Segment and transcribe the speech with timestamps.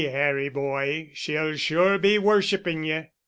[0.09, 3.05] Harry boy, she'll sure be worshiping ye."